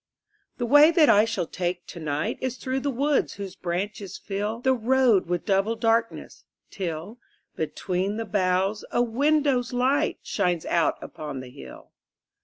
[0.57, 4.59] The way that I shall take to night Is through the wood whose branches fill
[4.61, 7.19] The road with double darkness, till,
[7.55, 11.91] Between the boughs, a window's light Shines out upon the hill.